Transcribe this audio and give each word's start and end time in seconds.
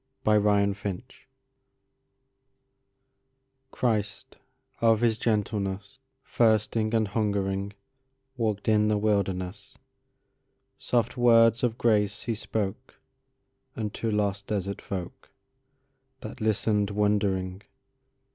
In 0.25 0.33
the 0.33 0.39
Wilderness 0.41 1.11
CHRIST 3.69 4.37
of 4.81 5.01
His 5.01 5.19
gentlenessThirsting 5.19 6.91
and 6.95 7.09
hungering, 7.09 7.73
Walked 8.35 8.67
in 8.67 8.87
the 8.87 8.97
wilderness; 8.97 9.77
Soft 10.79 11.17
words 11.17 11.61
of 11.61 11.77
grace 11.77 12.23
He 12.23 12.31
spokeUnto 12.33 12.81
lost 14.11 14.47
desert 14.47 14.79
folkThat 14.79 16.39
listened 16.41 16.89
wondering. 16.89 17.61